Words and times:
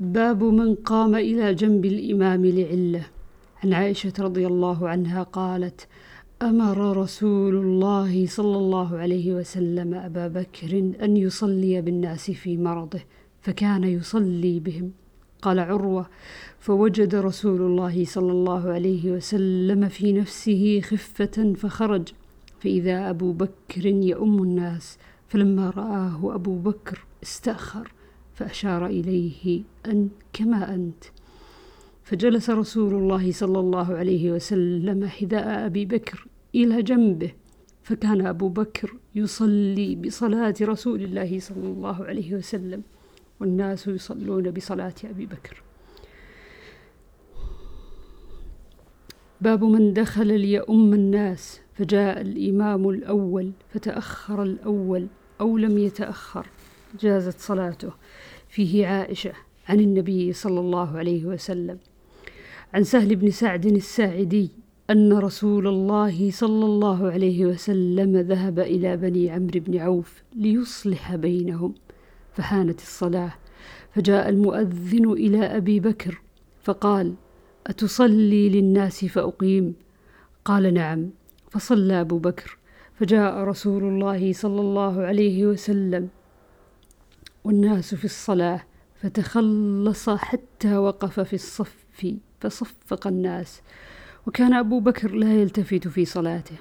باب 0.00 0.44
من 0.44 0.74
قام 0.74 1.14
إلى 1.14 1.54
جنب 1.54 1.84
الإمام 1.84 2.46
لعلة. 2.46 3.06
عن 3.64 3.72
عائشة 3.72 4.12
رضي 4.18 4.46
الله 4.46 4.88
عنها 4.88 5.22
قالت 5.22 5.88
أمر 6.42 6.96
رسول 6.96 7.56
الله 7.56 8.26
صلى 8.26 8.56
الله 8.56 8.98
عليه 8.98 9.34
وسلم 9.34 9.94
أبا 9.94 10.28
بكر 10.28 10.78
أن 10.78 11.16
يصلي 11.16 11.80
بالناس 11.80 12.30
في 12.30 12.56
مرضه 12.56 13.00
فكان 13.42 13.84
يصلي 13.84 14.60
بهم. 14.60 14.90
قال 15.42 15.58
عروة 15.58 16.06
فوجد 16.60 17.14
رسول 17.14 17.60
الله 17.60 18.04
صلى 18.04 18.32
الله 18.32 18.72
عليه 18.72 19.12
وسلم 19.12 19.88
في 19.88 20.12
نفسه 20.12 20.80
خفة 20.80 21.52
فخرج 21.56 22.08
فإذا 22.60 23.10
أبو 23.10 23.32
بكر 23.32 23.86
يؤم 23.86 24.42
الناس 24.42 24.98
فلما 25.28 25.70
رآه 25.70 26.34
أبو 26.34 26.58
بكر 26.58 27.04
استأخر. 27.22 27.92
فأشار 28.40 28.86
إليه 28.86 29.62
أن 29.86 30.08
كما 30.32 30.74
أنت. 30.74 31.04
فجلس 32.04 32.50
رسول 32.50 32.94
الله 32.94 33.32
صلى 33.32 33.58
الله 33.58 33.94
عليه 33.94 34.32
وسلم 34.32 35.06
حذاء 35.06 35.66
أبي 35.66 35.84
بكر 35.84 36.26
إلى 36.54 36.82
جنبه 36.82 37.32
فكان 37.82 38.26
أبو 38.26 38.48
بكر 38.48 38.94
يصلي 39.14 39.96
بصلاة 39.96 40.54
رسول 40.60 41.02
الله 41.02 41.40
صلى 41.40 41.66
الله 41.66 42.04
عليه 42.04 42.34
وسلم 42.34 42.82
والناس 43.40 43.88
يصلون 43.88 44.50
بصلاة 44.50 44.94
أبي 45.04 45.26
بكر. 45.26 45.62
باب 49.40 49.64
من 49.64 49.92
دخل 49.92 50.40
ليؤم 50.40 50.94
الناس 50.94 51.60
فجاء 51.74 52.20
الإمام 52.20 52.88
الأول 52.88 53.52
فتأخر 53.68 54.42
الأول 54.42 55.06
أو 55.40 55.58
لم 55.58 55.78
يتأخر. 55.78 56.46
جازت 57.00 57.40
صلاته. 57.40 57.92
فيه 58.48 58.86
عائشة 58.86 59.32
عن 59.68 59.80
النبي 59.80 60.32
صلى 60.32 60.60
الله 60.60 60.98
عليه 60.98 61.26
وسلم. 61.26 61.78
عن 62.74 62.84
سهل 62.84 63.16
بن 63.16 63.30
سعد 63.30 63.66
الساعدي 63.66 64.50
أن 64.90 65.12
رسول 65.12 65.66
الله 65.66 66.30
صلى 66.30 66.64
الله 66.64 67.10
عليه 67.10 67.46
وسلم 67.46 68.16
ذهب 68.16 68.58
إلى 68.58 68.96
بني 68.96 69.30
عمرو 69.30 69.60
بن 69.60 69.78
عوف 69.78 70.22
ليصلح 70.34 71.16
بينهم. 71.16 71.74
فحانت 72.32 72.80
الصلاة. 72.80 73.32
فجاء 73.94 74.28
المؤذن 74.28 75.12
إلى 75.12 75.56
أبي 75.56 75.80
بكر 75.80 76.20
فقال 76.62 77.14
أتصلي 77.66 78.48
للناس 78.48 79.04
فأقيم؟ 79.04 79.74
قال 80.44 80.74
نعم. 80.74 81.10
فصلى 81.50 82.00
أبو 82.00 82.18
بكر. 82.18 82.58
فجاء 82.94 83.44
رسول 83.44 83.84
الله 83.84 84.32
صلى 84.32 84.60
الله 84.60 85.02
عليه 85.02 85.46
وسلم. 85.46 86.08
والناس 87.44 87.94
في 87.94 88.04
الصلاة 88.04 88.60
فتخلص 88.94 90.10
حتى 90.10 90.76
وقف 90.76 91.20
في 91.20 91.32
الصف 91.32 91.80
فصفق 92.40 93.06
الناس. 93.06 93.62
وكان 94.26 94.54
أبو 94.54 94.80
بكر 94.80 95.10
لا 95.10 95.34
يلتفت 95.34 95.88
في 95.88 96.04
صلاته. 96.04 96.56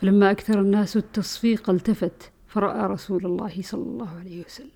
فلما 0.00 0.30
أكثر 0.30 0.60
الناس 0.60 0.96
التصفيق 0.96 1.70
التفت 1.70 2.32
فرأى 2.46 2.86
رسول 2.86 3.26
الله 3.26 3.62
صلى 3.62 3.82
الله 3.82 4.08
عليه 4.20 4.44
وسلم. 4.44 4.68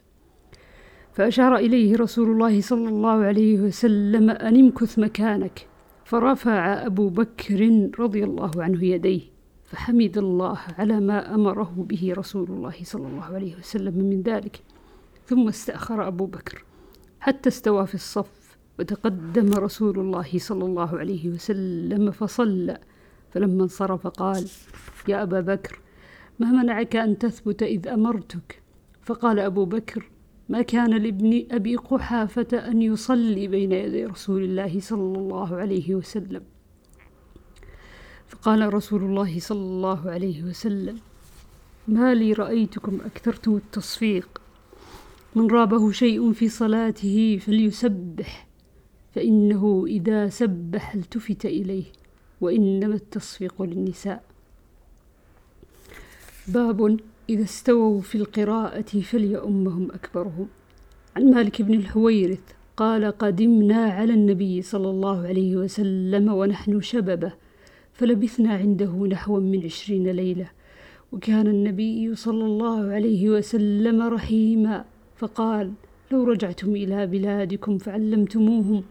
فأشار 1.12 1.56
إليه 1.56 1.96
رسول 1.96 2.30
الله 2.30 2.60
صلى 2.60 2.88
الله 2.88 3.24
عليه 3.24 3.60
وسلم 3.60 4.30
أن 4.30 4.56
امكث 4.60 4.98
مكانك. 4.98 5.66
فرفع 6.04 6.86
أبو 6.86 7.08
بكر 7.08 7.90
رضي 7.98 8.24
الله 8.24 8.50
عنه 8.56 8.84
يديه 8.84 9.22
فحمد 9.64 10.18
الله 10.18 10.58
على 10.78 11.00
ما 11.00 11.34
أمره 11.34 11.74
به 11.76 12.14
رسول 12.16 12.48
الله 12.48 12.74
صلى 12.82 13.06
الله 13.06 13.24
عليه 13.24 13.56
وسلم 13.56 13.94
من 13.94 14.22
ذلك. 14.22 14.62
ثم 15.28 15.48
استأخر 15.48 16.08
أبو 16.08 16.26
بكر 16.26 16.64
حتى 17.20 17.48
استوى 17.48 17.86
في 17.86 17.94
الصف 17.94 18.58
وتقدم 18.78 19.52
رسول 19.54 19.98
الله 19.98 20.38
صلى 20.38 20.64
الله 20.64 20.98
عليه 20.98 21.28
وسلم 21.28 22.10
فصلى. 22.10 22.80
فلما 23.30 23.62
انصرف 23.62 24.06
قال 24.06 24.48
يا 25.08 25.22
أبا 25.22 25.40
بكر 25.40 25.80
ما 26.38 26.52
منعك 26.52 26.96
أن 26.96 27.18
تثبت 27.18 27.62
إذ 27.62 27.88
أمرتك؟ 27.88 28.62
فقال 29.02 29.38
أبو 29.38 29.64
بكر 29.64 30.10
ما 30.48 30.62
كان 30.62 30.90
لابن 30.90 31.46
أبي 31.50 31.76
قحافة 31.76 32.46
أن 32.52 32.82
يصلي 32.82 33.48
بين 33.48 33.72
يدي 33.72 34.06
رسول 34.06 34.42
الله 34.42 34.80
صلى 34.80 35.18
الله 35.18 35.56
عليه 35.56 35.94
وسلم. 35.94 36.42
فقال 38.28 38.74
رسول 38.74 39.02
الله 39.02 39.40
صلى 39.40 39.58
الله 39.58 40.10
عليه 40.10 40.42
وسلم 40.42 40.98
ما 41.88 42.14
لي 42.14 42.32
رأيتكم 42.32 42.98
أكثرتم 43.06 43.56
التصفيق. 43.56 44.28
من 45.38 45.50
رابه 45.50 45.92
شيء 45.92 46.32
في 46.32 46.48
صلاته 46.48 47.38
فليسبح 47.40 48.46
فإنه 49.14 49.84
إذا 49.86 50.28
سبح 50.28 50.94
التفت 50.94 51.46
إليه 51.46 51.84
وإنما 52.40 52.94
التصفيق 52.94 53.62
للنساء. 53.62 54.22
باب 56.48 57.00
إذا 57.30 57.42
استووا 57.42 58.00
في 58.00 58.14
القراءة 58.14 59.00
فليؤمهم 59.00 59.88
أكبرهم. 59.92 60.48
عن 61.16 61.24
مالك 61.30 61.62
بن 61.62 61.74
الحويرث 61.74 62.42
قال 62.76 63.04
قدمنا 63.18 63.84
على 63.84 64.14
النبي 64.14 64.62
صلى 64.62 64.90
الله 64.90 65.26
عليه 65.26 65.56
وسلم 65.56 66.32
ونحن 66.32 66.80
شببة 66.80 67.32
فلبثنا 67.92 68.52
عنده 68.54 69.06
نحو 69.06 69.40
من 69.40 69.64
عشرين 69.64 70.10
ليلة 70.10 70.50
وكان 71.12 71.46
النبي 71.46 72.14
صلى 72.14 72.44
الله 72.44 72.92
عليه 72.92 73.30
وسلم 73.30 74.02
رحيما. 74.02 74.84
فقال 75.18 75.72
لو 76.12 76.24
رجعتم 76.24 76.76
إلى 76.76 77.06
بلادكم 77.06 77.78
فعلمتموهم. 77.78 78.82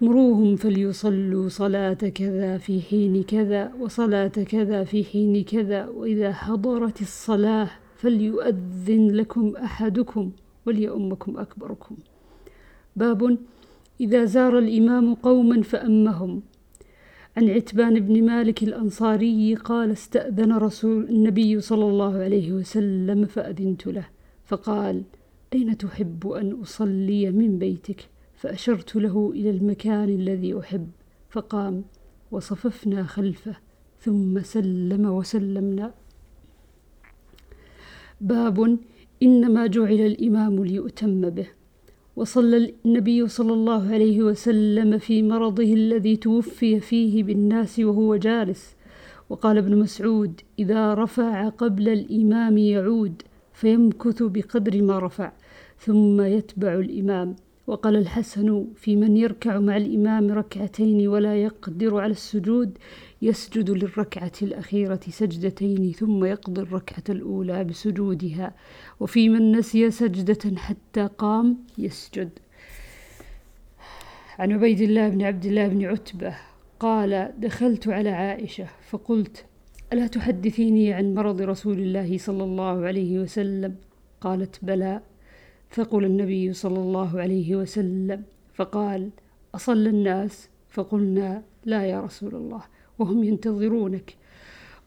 مروهم 0.00 0.56
فليصلوا 0.56 1.48
صلاة 1.48 1.92
كذا 2.14 2.58
في 2.58 2.80
حين 2.80 3.22
كذا 3.22 3.72
وصلاة 3.80 4.28
كذا 4.28 4.84
في 4.84 5.04
حين 5.04 5.44
كذا 5.44 5.86
وإذا 5.86 6.32
حضرت 6.32 7.00
الصلاة 7.00 7.70
فليؤذن 7.96 9.10
لكم 9.10 9.56
أحدكم 9.56 10.30
وليؤمكم 10.66 11.38
أكبركم. 11.38 11.96
باب 12.96 13.38
إذا 14.00 14.24
زار 14.24 14.58
الإمام 14.58 15.14
قوما 15.14 15.62
فأمهم. 15.62 16.42
عن 17.36 17.50
عتبان 17.50 18.00
بن 18.00 18.26
مالك 18.26 18.62
الأنصاري 18.62 19.54
قال 19.54 19.90
استأذن 19.90 20.52
رسول 20.52 21.04
النبي 21.08 21.60
صلى 21.60 21.84
الله 21.84 22.18
عليه 22.18 22.52
وسلم 22.52 23.26
فأذنت 23.26 23.86
له. 23.86 24.13
فقال 24.44 25.02
أين 25.52 25.78
تحب 25.78 26.28
أن 26.28 26.52
أصلي 26.52 27.30
من 27.30 27.58
بيتك؟ 27.58 28.08
فأشرت 28.34 28.96
له 28.96 29.32
إلى 29.34 29.50
المكان 29.50 30.08
الذي 30.08 30.58
أحب. 30.58 30.88
فقام 31.30 31.84
وصففنا 32.30 33.04
خلفه 33.04 33.56
ثم 34.00 34.42
سلم 34.42 35.06
وسلمنا. 35.06 35.94
باب 38.20 38.78
إنما 39.22 39.66
جعل 39.66 40.00
الإمام 40.00 40.64
ليؤتم 40.64 41.30
به. 41.30 41.46
وصلى 42.16 42.74
النبي 42.86 43.28
صلى 43.28 43.52
الله 43.52 43.92
عليه 43.92 44.22
وسلم 44.22 44.98
في 44.98 45.22
مرضه 45.22 45.74
الذي 45.74 46.16
توفي 46.16 46.80
فيه 46.80 47.22
بالناس 47.22 47.78
وهو 47.78 48.16
جالس. 48.16 48.76
وقال 49.30 49.58
ابن 49.58 49.76
مسعود 49.76 50.40
إذا 50.58 50.94
رفع 50.94 51.48
قبل 51.48 51.88
الإمام 51.88 52.58
يعود 52.58 53.22
فيمكث 53.54 54.22
بقدر 54.22 54.82
ما 54.82 54.98
رفع 54.98 55.32
ثم 55.78 56.20
يتبع 56.20 56.74
الإمام. 56.74 57.36
وقال 57.66 57.96
الحسن 57.96 58.66
في 58.76 58.96
من 58.96 59.16
يركع 59.16 59.58
مع 59.58 59.76
الإمام 59.76 60.32
ركعتين 60.32 61.08
ولا 61.08 61.42
يقدر 61.42 62.00
على 62.00 62.10
السجود 62.10 62.78
يسجد 63.22 63.70
للركعة 63.70 64.32
الأخيرة 64.42 65.00
سجدتين 65.10 65.92
ثم 65.92 66.24
يقضي 66.24 66.60
الركعة 66.60 67.04
الأولى 67.08 67.64
بسجودها. 67.64 68.54
وفي 69.00 69.28
من 69.28 69.52
نسي 69.52 69.90
سجدة 69.90 70.56
حتى 70.56 71.08
قام 71.18 71.58
يسجد. 71.78 72.30
عن 74.38 74.52
عبيد 74.52 74.80
الله 74.80 75.08
بن 75.08 75.22
عبد 75.22 75.46
الله 75.46 75.68
بن 75.68 75.84
عتبة 75.84 76.36
قال 76.80 77.32
دخلت 77.38 77.88
على 77.88 78.10
عائشة 78.10 78.66
فقلت 78.90 79.44
ألا 79.94 80.06
تحدثيني 80.06 80.92
عن 80.92 81.14
مرض 81.14 81.42
رسول 81.42 81.78
الله 81.78 82.18
صلى 82.18 82.44
الله 82.44 82.86
عليه 82.86 83.18
وسلم؟ 83.18 83.74
قالت 84.20 84.64
بلى. 84.64 85.00
ثقل 85.72 86.04
النبي 86.04 86.52
صلى 86.52 86.78
الله 86.78 87.20
عليه 87.20 87.56
وسلم 87.56 88.22
فقال 88.54 89.10
أصلى 89.54 89.88
الناس؟ 89.88 90.48
فقلنا 90.68 91.42
لا 91.64 91.86
يا 91.86 92.00
رسول 92.00 92.34
الله 92.34 92.62
وهم 92.98 93.24
ينتظرونك. 93.24 94.16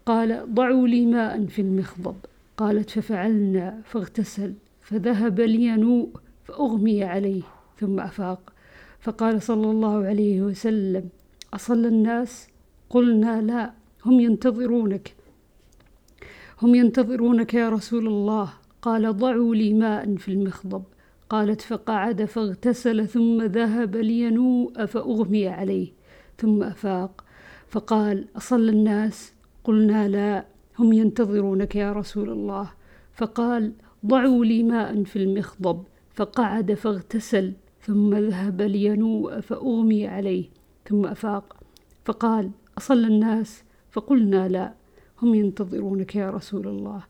قال 0.06 0.54
ضعوا 0.54 0.88
لي 0.88 1.06
ماء 1.06 1.46
في 1.46 1.62
المخضب. 1.62 2.16
قالت 2.58 2.90
ففعلنا 2.90 3.82
فاغتسل. 3.86 4.54
فذهب 4.82 5.40
لينوء 5.40 6.10
فأغمي 6.44 7.04
عليه 7.04 7.44
ثم 7.80 8.00
أفاق. 8.00 8.54
فقال 9.00 9.42
صلى 9.42 9.72
الله 9.72 10.06
عليه 10.06 10.42
وسلم 10.42 11.10
أصلى 11.54 11.88
الناس؟ 11.88 12.48
قلنا 12.90 13.42
لا. 13.42 13.87
هم 14.06 14.20
ينتظرونك. 14.20 15.16
هم 16.62 16.76
ينتظرونك 16.76 17.54
يا 17.54 17.70
رسول 17.70 18.08
الله. 18.08 18.54
قال 18.82 19.18
ضعوا 19.18 19.56
لي 19.56 19.74
ماء 19.74 20.16
في 20.16 20.32
المخضب. 20.32 20.84
قالت 21.30 21.62
فقعد 21.62 22.26
فاغتسل 22.26 23.08
ثم 23.08 23.42
ذهب 23.42 23.96
لينوء 23.96 24.86
فأغمي 24.86 25.48
عليه. 25.48 25.92
ثم 26.38 26.64
أفاق. 26.64 27.24
فقال 27.68 28.26
أصلى 28.38 28.72
الناس؟ 28.72 29.34
قلنا 29.64 30.08
لا. 30.08 30.46
هم 30.80 30.94
ينتظرونك 30.94 31.76
يا 31.76 31.94
رسول 31.94 32.30
الله. 32.30 32.70
فقال 33.14 33.74
ضعوا 34.06 34.46
لي 34.46 34.64
ماء 34.64 35.04
في 35.04 35.16
المخضب. 35.16 35.84
فقعد 36.16 36.74
فاغتسل 36.74 37.54
ثم 37.82 38.16
ذهب 38.16 38.62
لينوء 38.62 39.40
فأغمي 39.40 40.08
عليه. 40.08 40.46
ثم 40.90 41.06
أفاق. 41.06 41.58
فقال 42.06 42.52
أصلى 42.78 43.08
الناس؟ 43.08 43.64
فقلنا 43.98 44.48
لا 44.48 44.74
هم 45.22 45.36
ينتظرونك 45.36 46.16
يا 46.16 46.30
رسول 46.30 46.68
الله. 46.68 47.02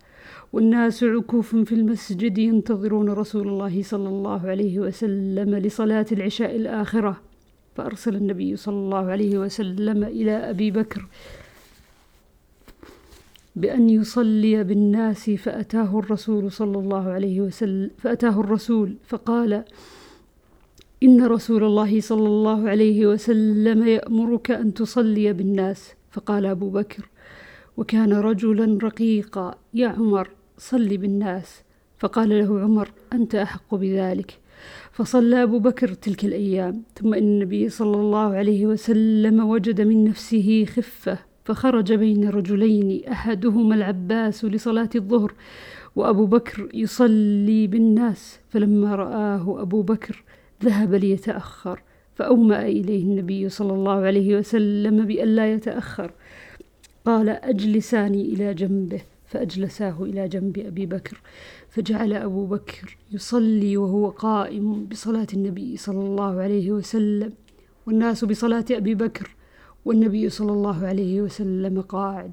والناس 0.53 1.03
عكوف 1.03 1.55
في 1.55 1.75
المسجد 1.75 2.37
ينتظرون 2.37 3.09
رسول 3.09 3.47
الله 3.47 3.83
صلى 3.83 4.09
الله 4.09 4.47
عليه 4.47 4.79
وسلم 4.79 5.55
لصلاة 5.55 6.05
العشاء 6.11 6.55
الآخرة. 6.55 7.21
فأرسل 7.75 8.15
النبي 8.15 8.55
صلى 8.55 8.75
الله 8.75 9.05
عليه 9.05 9.37
وسلم 9.37 10.03
إلى 10.03 10.31
أبي 10.31 10.71
بكر 10.71 11.07
بأن 13.55 13.89
يصلي 13.89 14.63
بالناس 14.63 15.29
فأتاه 15.29 15.99
الرسول 15.99 16.51
صلى 16.51 16.77
الله 16.79 17.09
عليه 17.09 17.41
وسلم 17.41 17.91
فأتاه 17.97 18.39
الرسول 18.39 18.95
فقال 19.07 19.63
إن 21.03 21.25
رسول 21.25 21.63
الله 21.63 22.01
صلى 22.01 22.27
الله 22.27 22.69
عليه 22.69 23.07
وسلم 23.07 23.87
يأمرك 23.87 24.51
أن 24.51 24.73
تصلي 24.73 25.33
بالناس. 25.33 25.96
فقال 26.11 26.45
أبو 26.45 26.69
بكر 26.69 27.09
وكان 27.77 28.13
رجلا 28.13 28.77
رقيقا 28.83 29.55
يا 29.73 29.87
عمر 29.87 30.29
صل 30.57 30.97
بالناس. 30.97 31.63
فقال 31.97 32.29
له 32.29 32.59
عمر 32.59 32.91
أنت 33.13 33.35
أحق 33.35 33.75
بذلك. 33.75 34.39
فصلى 34.91 35.43
أبو 35.43 35.59
بكر 35.59 35.93
تلك 35.93 36.25
الأيام 36.25 36.83
ثم 36.95 37.13
إن 37.13 37.23
النبي 37.23 37.69
صلى 37.69 37.97
الله 37.97 38.35
عليه 38.35 38.65
وسلم 38.65 39.49
وجد 39.49 39.81
من 39.81 40.03
نفسه 40.03 40.65
خفة 40.65 41.17
فخرج 41.45 41.93
بين 41.93 42.29
رجلين 42.29 43.05
أحدهما 43.11 43.75
العباس 43.75 44.45
لصلاة 44.45 44.89
الظهر 44.95 45.33
وأبو 45.95 46.25
بكر 46.25 46.69
يصلي 46.73 47.67
بالناس. 47.67 48.39
فلما 48.49 48.95
رآه 48.95 49.61
أبو 49.61 49.81
بكر 49.81 50.23
ذهب 50.63 50.93
ليتأخر. 50.93 51.81
فأومأ 52.17 52.61
إليه 52.65 53.03
النبي 53.03 53.49
صلى 53.49 53.73
الله 53.73 53.97
عليه 54.09 54.37
وسلم 54.37 55.05
بأن 55.05 55.27
لا 55.27 55.53
يتأخر. 55.53 56.11
قال 57.05 57.29
أجلساني 57.29 58.21
إلى 58.21 58.53
جنبه. 58.53 59.01
فأجلساه 59.27 60.03
إلى 60.03 60.27
جنب 60.27 60.57
أبي 60.59 60.85
بكر 60.85 61.21
فجعل 61.69 62.13
أبو 62.13 62.45
بكر 62.45 62.97
يصلي 63.11 63.77
وهو 63.77 64.09
قائم 64.09 64.85
بصلاة 64.85 65.27
النبي 65.33 65.77
صلى 65.77 65.99
الله 65.99 66.41
عليه 66.41 66.71
وسلم 66.71 67.33
والناس 67.87 68.25
بصلاة 68.25 68.65
أبي 68.71 68.95
بكر 68.95 69.35
والنبي 69.85 70.29
صلى 70.29 70.51
الله 70.51 70.85
عليه 70.85 71.21
وسلم 71.21 71.81
قاعد. 71.81 72.31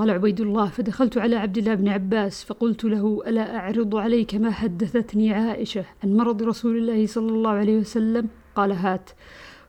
قال 0.00 0.10
عبيد 0.10 0.40
الله 0.40 0.68
فدخلت 0.68 1.18
على 1.18 1.36
عبد 1.36 1.58
الله 1.58 1.74
بن 1.74 1.88
عباس 1.88 2.44
فقلت 2.44 2.84
له 2.84 3.22
ألا 3.26 3.56
أعرض 3.56 3.96
عليك 3.96 4.34
ما 4.34 4.50
حدثتني 4.50 5.32
عائشة 5.32 5.84
عن 6.04 6.16
مرض 6.16 6.42
رسول 6.42 6.76
الله 6.76 7.06
صلى 7.06 7.28
الله 7.28 7.50
عليه 7.50 7.76
وسلم؟ 7.76 8.28
قال 8.54 8.72
هات. 8.72 9.10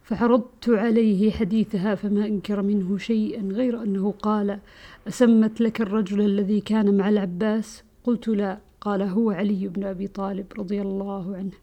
فعرضت 0.03 0.69
عليه 0.69 1.31
حديثها 1.31 1.95
فما 1.95 2.25
أنكر 2.25 2.61
منه 2.61 2.97
شيئا 2.97 3.43
غير 3.43 3.83
أنه 3.83 4.11
قال 4.11 4.59
أسمت 5.07 5.61
لك 5.61 5.81
الرجل 5.81 6.21
الذي 6.21 6.61
كان 6.61 6.97
مع 6.97 7.09
العباس؟ 7.09 7.83
قلت 8.03 8.27
لا. 8.27 8.59
قال 8.81 9.01
هو 9.01 9.31
علي 9.31 9.67
بن 9.67 9.83
أبي 9.83 10.07
طالب 10.07 10.45
رضي 10.59 10.81
الله 10.81 11.35
عنه. 11.35 11.57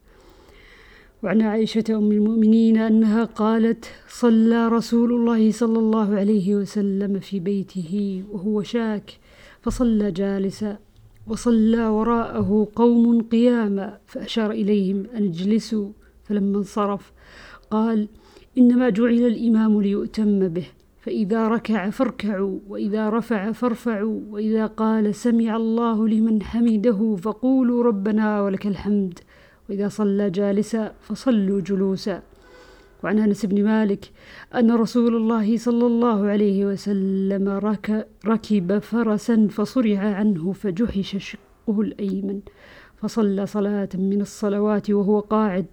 وعن 1.22 1.42
عائشة 1.42 1.84
أم 1.90 2.12
المؤمنين 2.12 2.76
أنها 2.76 3.24
قالت 3.24 3.84
صلى 4.08 4.68
رسول 4.68 5.12
الله 5.12 5.50
صلى 5.50 5.78
الله 5.78 6.14
عليه 6.16 6.54
وسلم 6.54 7.18
في 7.20 7.40
بيته 7.40 8.24
وهو 8.30 8.62
شاك 8.62 9.18
فصلى 9.62 10.10
جالسا 10.10 10.78
وصلى 11.26 11.86
وراءه 11.86 12.68
قوم 12.76 13.22
قياما 13.22 13.98
فأشار 14.06 14.50
إليهم 14.50 15.06
أن 15.16 15.24
اجلسوا 15.24 15.90
فلما 16.24 16.58
انصرف 16.58 17.12
قال 17.70 18.08
إنما 18.58 18.88
جعل 18.90 19.26
الإمام 19.26 19.82
ليؤتم 19.82 20.48
به 20.48 20.66
فإذا 21.00 21.48
ركع 21.48 21.90
فاركعوا 21.90 22.58
وإذا 22.68 23.10
رفع 23.10 23.52
فارفعوا 23.52 24.20
وإذا 24.30 24.66
قال 24.66 25.14
سمع 25.14 25.56
الله 25.56 26.08
لمن 26.08 26.42
حمده 26.42 27.16
فقولوا 27.22 27.84
ربنا 27.84 28.42
ولك 28.42 28.66
الحمد 28.66 29.18
وإذا 29.68 29.88
صلى 29.88 30.30
جالسا 30.30 30.92
فصلوا 31.00 31.60
جلوسا. 31.60 32.22
وعن 33.04 33.18
أنس 33.18 33.46
بن 33.46 33.64
مالك 33.64 34.10
أن 34.54 34.70
رسول 34.70 35.16
الله 35.16 35.56
صلى 35.56 35.86
الله 35.86 36.26
عليه 36.26 36.66
وسلم 36.66 37.48
ركب 38.26 38.78
فرسا 38.78 39.48
فصرع 39.50 39.98
عنه 39.98 40.52
فجحش 40.52 41.16
شقه 41.30 41.80
الأيمن. 41.80 42.40
فصلى 42.96 43.46
صلاة 43.46 43.88
من 43.94 44.20
الصلوات 44.20 44.90
وهو 44.90 45.20
قاعد 45.20 45.66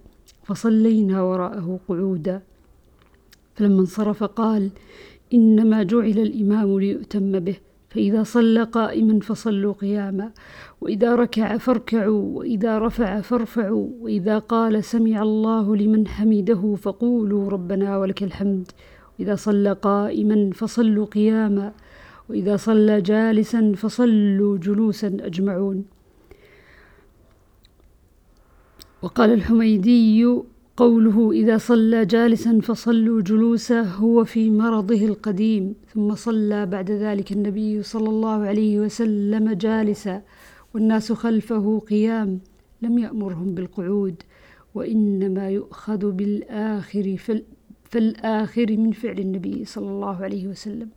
فصلينا 0.44 1.22
وراءه 1.22 1.80
قعودا. 1.88 2.42
فلما 3.54 3.80
انصرف 3.80 4.24
قال 4.24 4.70
إنما 5.34 5.82
جعل 5.82 6.18
الإمام 6.18 6.78
ليؤتم 6.78 7.38
به. 7.38 7.56
فإذا 7.96 8.22
صلى 8.22 8.62
قائما 8.62 9.20
فصلوا 9.20 9.72
قياما 9.72 10.30
وإذا 10.80 11.14
ركع 11.14 11.56
فاركعوا 11.56 12.38
وإذا 12.38 12.78
رفع 12.78 13.20
فارفعوا 13.20 13.88
وإذا 14.00 14.38
قال 14.38 14.84
سمع 14.84 15.22
الله 15.22 15.76
لمن 15.76 16.08
حمده 16.08 16.74
فقولوا 16.74 17.50
ربنا 17.50 17.98
ولك 17.98 18.22
الحمد. 18.22 18.70
وإذا 19.18 19.34
صلى 19.34 19.72
قائما 19.72 20.50
فصلوا 20.54 21.06
قياما 21.06 21.72
وإذا 22.28 22.56
صلى 22.56 23.00
جالسا 23.00 23.72
فصلوا 23.76 24.58
جلوسا 24.58 25.16
أجمعون. 25.20 25.84
وقال 29.02 29.32
الحميدي 29.32 30.44
قوله 30.76 31.32
إذا 31.32 31.58
صلى 31.58 32.06
جالسا 32.06 32.60
فصلوا 32.60 33.20
جلوسا 33.20 33.80
هو 33.80 34.24
في 34.24 34.50
مرضه 34.50 35.04
القديم 35.04 35.74
ثم 35.94 36.14
صلى 36.14 36.66
بعد 36.66 36.90
ذلك 36.90 37.32
النبي 37.32 37.82
صلى 37.82 38.08
الله 38.08 38.46
عليه 38.46 38.80
وسلم 38.80 39.52
جالسا 39.52 40.22
والناس 40.74 41.12
خلفه 41.12 41.78
قيام 41.78 42.40
لم 42.82 42.98
يأمرهم 42.98 43.54
بالقعود 43.54 44.22
وإنما 44.74 45.50
يؤخذ 45.50 46.10
بالآخر 46.10 47.16
فالآخر 47.84 48.76
من 48.76 48.92
فعل 48.92 49.18
النبي 49.18 49.64
صلى 49.64 49.88
الله 49.88 50.24
عليه 50.24 50.46
وسلم. 50.46 50.88